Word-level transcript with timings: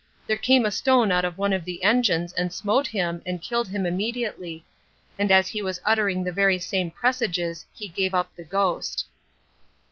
there 0.25 0.35
came 0.35 0.65
a 0.65 0.71
stone 0.71 1.11
out 1.11 1.23
of 1.23 1.37
one 1.37 1.53
of 1.53 1.63
the 1.63 1.83
engines, 1.83 2.33
and 2.33 2.51
smote 2.51 2.87
him, 2.87 3.21
and 3.23 3.39
killed 3.43 3.67
him 3.67 3.85
immediately; 3.85 4.65
and 5.19 5.31
as 5.31 5.47
he 5.49 5.61
was 5.61 5.79
uttering 5.85 6.23
the 6.23 6.31
very 6.31 6.57
same 6.57 6.89
presages 6.89 7.67
he 7.71 7.87
gave 7.87 8.15
up 8.15 8.35
the 8.35 8.43
ghost. 8.43 9.05